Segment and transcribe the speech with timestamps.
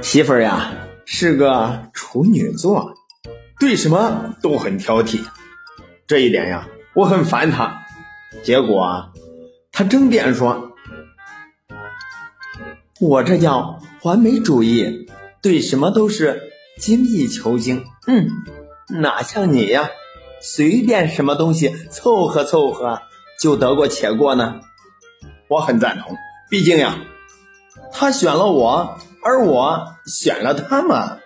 [0.00, 0.72] 媳妇儿呀，
[1.04, 2.92] 是个处女座，
[3.58, 5.20] 对什么都很挑剔，
[6.06, 7.84] 这一点呀，我很烦她。
[8.42, 9.12] 结果，
[9.72, 10.72] 她争辩说
[13.00, 15.08] ：“我这叫完美主义，
[15.42, 16.42] 对什么都是
[16.78, 17.84] 精益求精。
[18.06, 18.28] 嗯，
[19.00, 19.88] 哪像你呀，
[20.40, 23.02] 随便什么东西凑合凑合
[23.40, 24.60] 就得过且过呢？”
[25.48, 26.16] 我很赞同。
[26.50, 26.96] 毕竟呀
[27.92, 31.20] 他选了我而我选了他们